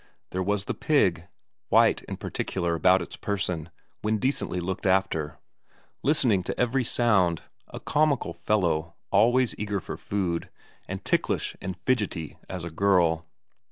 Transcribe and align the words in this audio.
There 0.31 0.41
was 0.41 0.65
the 0.65 0.73
pig, 0.73 1.27
white 1.69 2.03
and 2.07 2.19
particular 2.19 2.73
about 2.73 3.03
its 3.03 3.15
person 3.15 3.69
when 4.01 4.17
decently 4.17 4.59
looked 4.59 4.87
after, 4.87 5.37
listening 6.01 6.41
to 6.45 6.59
every 6.59 6.83
sound, 6.83 7.43
a 7.67 7.79
comical 7.79 8.33
fellow, 8.33 8.95
always 9.11 9.53
eager 9.59 9.79
for 9.79 9.97
food, 9.97 10.49
and 10.87 11.05
ticklish 11.05 11.55
and 11.61 11.77
fidgety 11.85 12.39
as 12.49 12.63
a 12.63 12.71
girl. 12.71 13.27